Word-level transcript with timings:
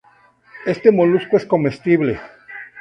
Este 0.65 0.91
molusco 0.91 1.37
es 1.37 1.45
comestible. 1.45 2.19